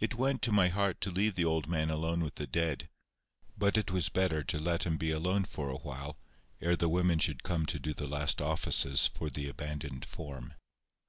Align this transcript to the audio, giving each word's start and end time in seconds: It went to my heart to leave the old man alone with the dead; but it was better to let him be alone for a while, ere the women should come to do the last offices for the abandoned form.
It 0.00 0.16
went 0.16 0.42
to 0.42 0.50
my 0.50 0.66
heart 0.66 1.00
to 1.02 1.12
leave 1.12 1.36
the 1.36 1.44
old 1.44 1.68
man 1.68 1.88
alone 1.88 2.24
with 2.24 2.34
the 2.34 2.46
dead; 2.48 2.88
but 3.56 3.78
it 3.78 3.92
was 3.92 4.08
better 4.08 4.42
to 4.42 4.58
let 4.58 4.82
him 4.82 4.96
be 4.96 5.12
alone 5.12 5.44
for 5.44 5.68
a 5.70 5.76
while, 5.76 6.18
ere 6.60 6.74
the 6.74 6.88
women 6.88 7.20
should 7.20 7.44
come 7.44 7.64
to 7.66 7.78
do 7.78 7.94
the 7.94 8.08
last 8.08 8.42
offices 8.42 9.06
for 9.06 9.30
the 9.30 9.46
abandoned 9.48 10.06
form. 10.06 10.54